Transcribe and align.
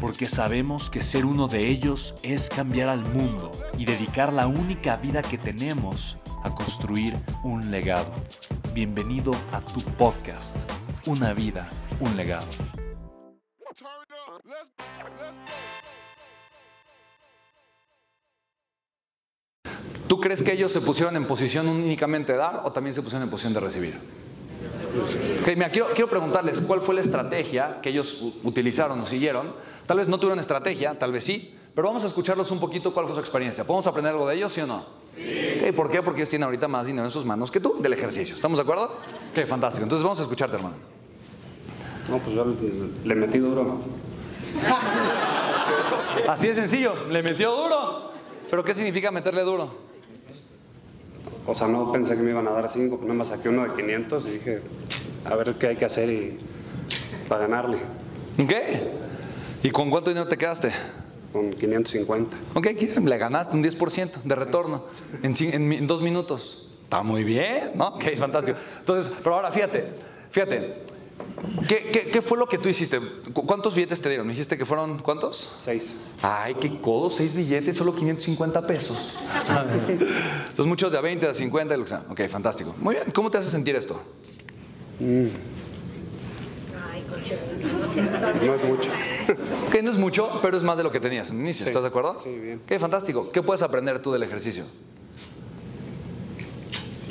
porque 0.00 0.28
sabemos 0.28 0.90
que 0.90 1.02
ser 1.02 1.24
uno 1.24 1.48
de 1.48 1.68
ellos 1.68 2.14
es 2.22 2.48
cambiar 2.48 2.88
al 2.88 3.00
mundo 3.00 3.50
y 3.78 3.84
dedicar 3.84 4.32
la 4.32 4.46
única 4.46 4.96
vida 4.96 5.22
que 5.22 5.38
tenemos 5.38 6.18
a 6.42 6.54
construir 6.54 7.14
un 7.42 7.70
legado. 7.70 8.12
Bienvenido 8.74 9.32
a 9.52 9.60
tu 9.60 9.80
podcast, 9.80 10.56
Una 11.06 11.32
vida, 11.32 11.68
un 12.00 12.16
legado. 12.16 12.46
¿Tú 20.08 20.20
crees 20.20 20.42
que 20.42 20.52
ellos 20.52 20.72
se 20.72 20.80
pusieron 20.80 21.16
en 21.16 21.26
posición 21.26 21.68
únicamente 21.68 22.32
de 22.32 22.38
dar 22.38 22.62
o 22.64 22.72
también 22.72 22.94
se 22.94 23.02
pusieron 23.02 23.24
en 23.24 23.30
posición 23.30 23.54
de 23.54 23.60
recibir? 23.60 24.25
Quiero, 25.54 26.08
preguntarles 26.08 26.60
cuál 26.60 26.80
fue 26.80 26.94
la 26.94 27.00
estrategia 27.00 27.80
que 27.80 27.90
ellos 27.90 28.22
utilizaron 28.42 29.00
o 29.00 29.06
siguieron. 29.06 29.52
Tal 29.86 29.98
vez 29.98 30.08
no 30.08 30.18
tuvieron 30.18 30.40
estrategia, 30.40 30.98
tal 30.98 31.12
vez 31.12 31.24
sí, 31.24 31.54
pero 31.74 31.88
vamos 31.88 32.04
a 32.04 32.08
escucharlos 32.08 32.50
un 32.50 32.58
poquito 32.58 32.92
cuál 32.92 33.06
fue 33.06 33.14
su 33.14 33.20
experiencia. 33.20 33.64
¿Podemos 33.64 33.86
aprender 33.86 34.12
algo 34.12 34.28
de 34.28 34.36
ellos, 34.36 34.52
sí 34.52 34.60
o 34.60 34.66
no? 34.66 34.84
Sí. 35.14 35.72
¿Por 35.72 35.90
qué? 35.90 36.02
Porque 36.02 36.20
ellos 36.20 36.28
tienen 36.28 36.44
ahorita 36.44 36.68
más 36.68 36.86
dinero 36.86 37.04
en 37.04 37.10
sus 37.10 37.24
manos 37.24 37.50
que 37.50 37.60
tú 37.60 37.76
del 37.80 37.92
ejercicio. 37.92 38.34
¿Estamos 38.34 38.58
de 38.58 38.62
acuerdo? 38.62 38.96
Qué 39.34 39.46
fantástico. 39.46 39.84
Entonces 39.84 40.02
vamos 40.02 40.18
a 40.18 40.22
escucharte, 40.22 40.56
hermano. 40.56 40.76
No, 42.10 42.18
pues 42.18 42.34
yo 42.36 42.46
le 43.04 43.14
metí 43.14 43.38
duro. 43.38 43.80
Así 46.28 46.48
de 46.48 46.54
sencillo, 46.54 47.06
le 47.08 47.22
metió 47.22 47.54
duro. 47.54 48.10
¿Pero 48.50 48.64
qué 48.64 48.74
significa 48.74 49.10
meterle 49.10 49.42
duro? 49.42 49.86
O 51.46 51.54
sea, 51.54 51.68
no 51.68 51.92
pensé 51.92 52.16
que 52.16 52.22
me 52.22 52.30
iban 52.30 52.46
a 52.48 52.50
dar 52.50 52.68
cinco, 52.68 52.96
pues 52.96 53.06
nada 53.06 53.18
más 53.18 53.28
saqué 53.28 53.48
uno 53.48 53.62
de 53.62 53.74
500 53.74 54.26
y 54.26 54.30
dije, 54.30 54.62
a 55.28 55.34
ver 55.36 55.54
qué 55.54 55.68
hay 55.68 55.76
que 55.76 55.84
hacer 55.84 56.10
y, 56.10 56.38
para 57.28 57.42
ganarle. 57.42 57.78
¿Qué? 58.36 58.90
¿Y 59.62 59.70
con 59.70 59.90
cuánto 59.90 60.10
dinero 60.10 60.28
te 60.28 60.36
quedaste? 60.36 60.72
Con 61.32 61.52
550. 61.52 62.36
Ok, 62.54 62.66
le 63.04 63.18
ganaste 63.18 63.56
un 63.56 63.62
10% 63.62 64.22
de 64.22 64.34
retorno 64.34 64.84
en, 65.22 65.34
en, 65.72 65.86
dos 65.86 66.00
minutos. 66.00 66.68
Está 66.84 67.02
muy 67.02 67.24
bien, 67.24 67.72
¿no? 67.74 67.88
Ok, 67.88 68.04
fantástico. 68.18 68.58
Entonces, 68.78 69.12
pero 69.22 69.36
ahora 69.36 69.50
fíjate, 69.50 69.84
fíjate, 70.30 70.84
¿Qué, 71.66 72.22
fue 72.22 72.38
lo 72.38 72.46
que 72.46 72.58
tú 72.58 72.68
hiciste? 72.68 73.00
¿Cuántos 73.32 73.74
billetes 73.74 74.00
te 74.00 74.08
dieron? 74.08 74.26
¿Me 74.26 74.32
dijiste 74.32 74.56
que 74.56 74.64
fueron 74.64 74.98
cuántos? 74.98 75.52
Seis. 75.64 75.94
Ay, 76.22 76.54
qué 76.54 76.80
codo, 76.80 77.10
seis 77.10 77.34
billetes, 77.34 77.76
solo 77.76 77.94
550 77.94 78.66
pesos. 78.66 79.14
Entonces 79.88 80.66
muchos 80.66 80.92
de 80.92 80.98
a 80.98 81.00
20, 81.00 81.26
de 81.26 81.30
a 81.30 81.34
50, 81.34 81.74
Ok, 82.10 82.20
fantástico. 82.28 82.74
Muy 82.78 82.94
bien, 82.94 83.10
¿cómo 83.10 83.30
te 83.30 83.38
hace 83.38 83.50
sentir 83.50 83.74
esto? 83.74 84.00
Mm. 85.00 85.26
No 88.46 88.54
es 88.54 88.64
mucho. 88.64 88.90
Ok, 89.66 89.82
no 89.82 89.90
es 89.90 89.98
mucho, 89.98 90.30
pero 90.42 90.56
es 90.56 90.62
más 90.62 90.78
de 90.78 90.84
lo 90.84 90.92
que 90.92 91.00
tenías 91.00 91.30
en 91.32 91.40
inicio, 91.40 91.66
¿estás 91.66 91.82
de 91.82 91.88
acuerdo? 91.88 92.20
Sí, 92.22 92.30
bien. 92.30 92.60
Ok, 92.64 92.78
fantástico. 92.78 93.32
¿Qué 93.32 93.42
puedes 93.42 93.62
aprender 93.62 94.00
tú 94.00 94.12
del 94.12 94.22
ejercicio? 94.22 94.64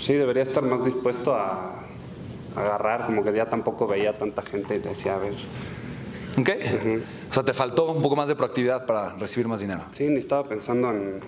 Sí, 0.00 0.12
debería 0.12 0.44
estar 0.44 0.62
más 0.62 0.84
dispuesto 0.84 1.34
a 1.34 1.82
agarrar, 2.54 3.06
como 3.06 3.24
que 3.24 3.32
ya 3.32 3.46
tampoco 3.50 3.86
veía 3.88 4.16
tanta 4.16 4.42
gente 4.42 4.76
y 4.76 4.78
decía, 4.78 5.16
a 5.16 5.18
ver. 5.18 5.32
¿Ok? 6.38 6.50
O 7.30 7.32
sea, 7.32 7.42
te 7.42 7.52
faltó 7.52 7.90
un 7.90 8.02
poco 8.02 8.14
más 8.14 8.28
de 8.28 8.36
proactividad 8.36 8.86
para 8.86 9.14
recibir 9.16 9.48
más 9.48 9.60
dinero. 9.60 9.82
Sí, 9.92 10.04
ni 10.04 10.18
estaba 10.18 10.46
pensando 10.48 10.90
en, 10.90 11.20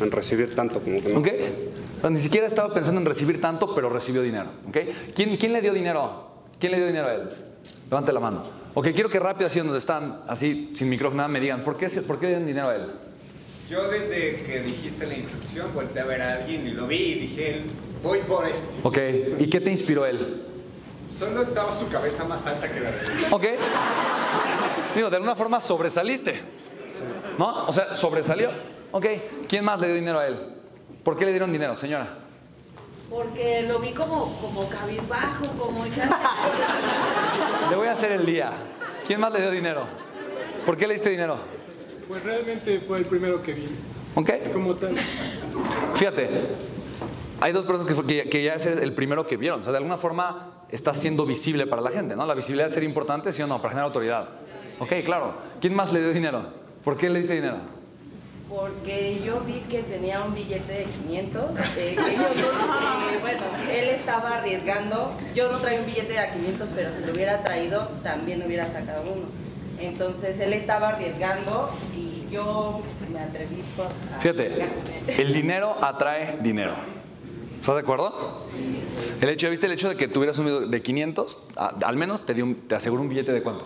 en 0.00 0.10
recibir 0.10 0.54
tanto 0.56 0.80
como 0.80 1.00
que 1.00 1.12
no. 1.12 1.20
¿Ok? 1.20 1.28
Ni 2.10 2.18
siquiera 2.18 2.46
estaba 2.46 2.72
pensando 2.72 3.00
en 3.00 3.06
recibir 3.06 3.40
tanto, 3.40 3.74
pero 3.74 3.88
recibió 3.88 4.22
dinero. 4.22 4.50
¿Ok? 4.68 4.78
¿Quién, 5.14 5.36
quién 5.36 5.52
le 5.52 5.60
dio 5.60 5.72
dinero? 5.72 6.28
¿Quién 6.58 6.72
le 6.72 6.78
dio 6.78 6.86
dinero 6.86 7.08
a 7.08 7.14
él? 7.14 7.30
Levante 7.90 8.12
la 8.12 8.20
mano. 8.20 8.42
Ok, 8.74 8.88
quiero 8.94 9.08
que 9.08 9.20
rápido, 9.20 9.46
así 9.46 9.60
donde 9.60 9.78
están, 9.78 10.22
así 10.26 10.72
sin 10.74 10.88
micrófono, 10.88 11.28
me 11.28 11.40
digan, 11.40 11.62
¿por 11.62 11.76
qué, 11.76 11.88
¿por 11.88 12.18
qué 12.18 12.26
le 12.26 12.28
dieron 12.30 12.46
dinero 12.46 12.68
a 12.68 12.76
él? 12.76 12.90
Yo 13.70 13.88
desde 13.88 14.42
que 14.44 14.60
dijiste 14.60 15.06
la 15.06 15.14
instrucción 15.14 15.72
volteé 15.72 16.02
a 16.02 16.04
ver 16.04 16.20
a 16.20 16.34
alguien 16.34 16.66
y 16.66 16.72
lo 16.72 16.86
vi 16.86 16.96
y 16.96 17.14
dije, 17.20 17.62
voy 18.02 18.18
por 18.20 18.46
él. 18.46 18.54
Ok, 18.82 18.98
¿y 19.38 19.48
qué 19.48 19.60
te 19.60 19.70
inspiró 19.70 20.04
él? 20.04 20.42
Solo 21.10 21.42
estaba 21.42 21.74
su 21.74 21.88
cabeza 21.88 22.24
más 22.24 22.44
alta 22.44 22.70
que 22.70 22.80
la 22.80 22.90
de 22.90 22.98
él. 22.98 23.12
Ok. 23.30 23.44
Digo, 24.96 25.08
de 25.08 25.16
alguna 25.16 25.34
forma 25.34 25.60
sobresaliste. 25.60 26.34
¿No? 27.38 27.66
O 27.66 27.72
sea, 27.72 27.94
sobresalió. 27.94 28.50
Ok, 28.90 29.06
¿quién 29.48 29.64
más 29.64 29.80
le 29.80 29.86
dio 29.86 29.96
dinero 29.96 30.18
a 30.18 30.26
él? 30.26 30.53
¿Por 31.04 31.18
qué 31.18 31.26
le 31.26 31.32
dieron 31.32 31.52
dinero, 31.52 31.76
señora? 31.76 32.08
Porque 33.10 33.62
lo 33.68 33.78
vi 33.78 33.90
como, 33.90 34.40
como 34.40 34.68
cabizbajo, 34.68 35.46
como 35.58 35.84
Le 35.84 37.76
voy 37.76 37.86
a 37.86 37.92
hacer 37.92 38.12
el 38.12 38.24
día. 38.24 38.50
¿Quién 39.06 39.20
más 39.20 39.32
le 39.32 39.42
dio 39.42 39.50
dinero? 39.50 39.84
¿Por 40.64 40.78
qué 40.78 40.86
le 40.86 40.94
diste 40.94 41.10
dinero? 41.10 41.36
Pues 42.08 42.22
realmente 42.22 42.80
fue 42.80 42.98
el 42.98 43.04
primero 43.04 43.42
que 43.42 43.52
vi. 43.52 43.68
Ok. 44.14 44.30
Como 44.52 44.74
tal. 44.76 44.96
Fíjate, 45.94 46.30
hay 47.40 47.52
dos 47.52 47.66
personas 47.66 47.94
que, 47.94 48.28
que, 48.30 48.42
ya 48.42 48.54
es 48.54 48.64
el 48.64 48.94
primero 48.94 49.26
que 49.26 49.36
vieron. 49.36 49.60
O 49.60 49.62
sea, 49.62 49.72
de 49.72 49.78
alguna 49.78 49.98
forma 49.98 50.64
está 50.70 50.94
siendo 50.94 51.26
visible 51.26 51.66
para 51.66 51.82
la 51.82 51.90
gente, 51.90 52.16
¿no? 52.16 52.24
La 52.24 52.34
visibilidad 52.34 52.68
es 52.68 52.74
ser 52.74 52.82
importante, 52.82 53.30
¿sí 53.30 53.42
o 53.42 53.46
no? 53.46 53.58
Para 53.58 53.70
generar 53.70 53.86
autoridad. 53.88 54.28
Ok, 54.78 54.92
claro. 55.04 55.34
¿Quién 55.60 55.74
más 55.74 55.92
le 55.92 56.00
dio 56.00 56.12
dinero? 56.12 56.46
¿Por 56.82 56.96
qué 56.96 57.10
le 57.10 57.18
diste 57.18 57.34
dinero? 57.34 57.58
Porque 58.48 59.22
yo 59.24 59.40
vi 59.40 59.60
que 59.70 59.82
tenía 59.82 60.22
un 60.22 60.34
billete 60.34 60.72
de 60.72 60.84
500, 60.84 61.58
eh, 61.76 61.96
que 61.96 62.16
yo, 62.16 62.22
eh, 62.28 63.18
bueno, 63.20 63.42
él 63.70 63.88
estaba 63.88 64.36
arriesgando, 64.36 65.16
yo 65.34 65.50
no 65.50 65.58
traía 65.58 65.80
un 65.80 65.86
billete 65.86 66.12
de 66.12 66.30
500, 66.30 66.68
pero 66.74 66.92
si 66.92 67.04
lo 67.04 67.12
hubiera 67.12 67.42
traído, 67.42 67.88
también 68.02 68.42
hubiera 68.46 68.70
sacado 68.70 69.02
uno. 69.02 69.26
Entonces 69.80 70.38
él 70.40 70.52
estaba 70.52 70.90
arriesgando 70.90 71.70
y 71.96 72.30
yo 72.30 72.82
me 73.12 73.20
atreví 73.20 73.62
a... 74.14 74.20
Fíjate, 74.20 74.66
el 75.18 75.32
dinero 75.32 75.76
atrae 75.82 76.38
dinero. 76.42 76.72
¿Estás 77.60 77.76
de 77.76 77.80
acuerdo? 77.80 78.42
El 79.20 79.28
hecho, 79.30 79.48
¿viste 79.48 79.66
el 79.66 79.72
hecho 79.72 79.88
de 79.88 79.96
que 79.96 80.06
tuvieras 80.06 80.38
un 80.38 80.70
de 80.70 80.82
500? 80.82 81.48
al 81.82 81.96
menos 81.96 82.26
te, 82.26 82.34
dio 82.34 82.54
te 82.68 82.74
aseguro 82.74 83.02
un 83.02 83.08
billete 83.08 83.32
de 83.32 83.42
cuánto? 83.42 83.64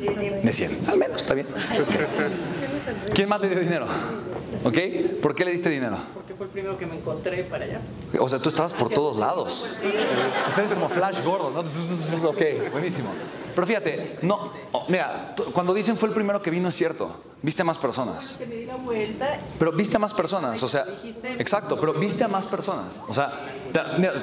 De 0.00 0.52
100. 0.52 0.78
Al 0.88 0.98
menos, 0.98 1.22
está 1.22 1.34
bien. 1.34 1.48
¿Quién 3.14 3.28
más 3.28 3.40
le 3.40 3.48
dio 3.48 3.60
dinero? 3.60 3.86
¿Ok? 4.64 4.78
¿Por 5.22 5.34
qué 5.34 5.44
le 5.44 5.52
diste 5.52 5.70
dinero? 5.70 5.96
Porque 6.14 6.34
fue 6.34 6.46
el 6.46 6.52
primero 6.52 6.78
que 6.78 6.86
me 6.86 6.96
encontré 6.96 7.44
para 7.44 7.64
allá. 7.64 7.80
O 8.18 8.28
sea, 8.28 8.38
tú 8.38 8.48
estabas 8.48 8.74
por 8.74 8.88
todos 8.88 9.18
lados. 9.18 9.68
Ustedes 10.48 10.72
como 10.72 10.88
Flash 10.88 11.22
gordo, 11.22 11.50
¿no? 11.50 11.60
Ok, 12.28 12.42
buenísimo. 12.72 13.10
Pero 13.54 13.66
fíjate, 13.66 14.18
no, 14.22 14.52
oh, 14.72 14.84
mira, 14.88 15.34
cuando 15.52 15.74
dicen 15.74 15.96
fue 15.96 16.08
el 16.08 16.14
primero 16.14 16.40
que 16.40 16.50
vino 16.50 16.68
es 16.68 16.76
cierto. 16.76 17.22
Viste 17.42 17.62
a 17.62 17.64
más 17.64 17.78
personas. 17.78 18.38
Pero 19.58 19.72
viste 19.72 19.96
a 19.96 19.98
más 19.98 20.14
personas, 20.14 20.62
o 20.62 20.68
sea, 20.68 20.84
exacto, 21.38 21.78
pero 21.78 21.94
viste 21.94 22.24
a 22.24 22.28
más 22.28 22.46
personas. 22.46 23.00
O 23.08 23.14
sea, 23.14 23.32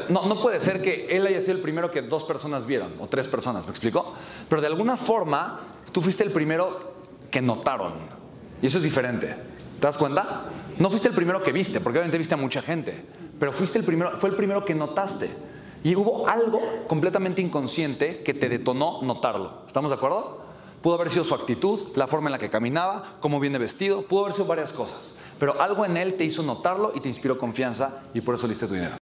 no, 0.10 0.26
no 0.26 0.42
puede 0.42 0.60
ser 0.60 0.82
que 0.82 1.08
él 1.10 1.26
haya 1.28 1.40
sido 1.40 1.54
el 1.54 1.62
primero 1.62 1.92
que 1.92 2.02
dos 2.02 2.24
personas 2.24 2.66
vieron, 2.66 2.94
o 3.00 3.08
tres 3.08 3.28
personas, 3.28 3.66
¿me 3.66 3.72
explico? 3.72 4.14
Pero 4.50 4.62
de 4.62 4.68
alguna 4.68 4.98
forma, 4.98 5.62
tú 5.92 6.02
fuiste 6.02 6.24
el 6.24 6.32
primero 6.32 6.94
que 7.32 7.42
notaron. 7.42 7.94
Y 8.66 8.68
eso 8.68 8.80
es 8.80 8.84
diferente. 8.84 9.28
¿Te 9.28 9.86
das 9.86 9.96
cuenta? 9.96 10.46
No 10.80 10.90
fuiste 10.90 11.08
el 11.08 11.14
primero 11.14 11.44
que 11.44 11.52
viste, 11.52 11.80
porque 11.82 12.00
obviamente 12.00 12.18
viste 12.18 12.34
a 12.34 12.38
mucha 12.38 12.64
gente, 12.64 13.06
pero 13.38 13.54
fuiste 13.54 13.78
el 13.78 13.86
primero, 13.86 14.18
fue 14.18 14.32
el 14.32 14.36
primero 14.36 14.66
que 14.66 14.74
notaste. 14.74 15.30
Y 15.84 15.96
hubo 15.96 16.28
algo 16.28 16.60
completamente 16.88 17.44
inconsciente 17.44 18.24
que 18.24 18.34
te 18.34 18.50
detonó 18.50 19.04
notarlo. 19.04 19.62
¿Estamos 19.68 19.92
de 19.92 19.98
acuerdo? 19.98 20.42
Pudo 20.82 20.96
haber 20.96 21.12
sido 21.12 21.24
su 21.24 21.36
actitud, 21.36 21.80
la 21.94 22.08
forma 22.08 22.30
en 22.30 22.32
la 22.32 22.40
que 22.40 22.50
caminaba, 22.50 23.18
cómo 23.20 23.40
viene 23.40 23.60
vestido, 23.60 24.02
pudo 24.02 24.22
haber 24.22 24.34
sido 24.34 24.48
varias 24.48 24.74
cosas. 24.74 25.14
Pero 25.38 25.62
algo 25.62 25.86
en 25.86 25.98
él 25.98 26.16
te 26.16 26.24
hizo 26.24 26.42
notarlo 26.42 26.92
y 26.96 27.02
te 27.02 27.08
inspiró 27.08 27.38
confianza 27.38 28.02
y 28.16 28.22
por 28.22 28.34
eso 28.34 28.48
le 28.48 28.54
diste 28.54 28.66
tu 28.66 28.74
dinero. 28.74 28.98